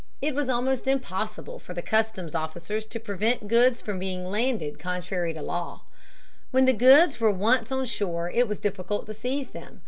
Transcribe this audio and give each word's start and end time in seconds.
It 0.19 0.33
was 0.33 0.49
almost 0.49 0.87
impossible 0.87 1.59
for 1.59 1.75
the 1.75 1.81
customs 1.83 2.33
officers 2.33 2.87
to 2.87 2.99
prevent 2.99 3.47
goods 3.47 3.83
being 3.83 4.25
landed 4.25 4.79
contrary 4.79 5.31
to 5.33 5.43
law. 5.43 5.81
When 6.49 6.65
the 6.65 6.73
goods 6.73 7.19
were 7.19 7.31
once 7.31 7.71
on 7.71 7.85
shore, 7.85 8.27
it 8.31 8.47
was 8.47 8.59
difficult 8.59 9.05
to 9.05 9.13
seize 9.13 9.51
them. 9.51 9.79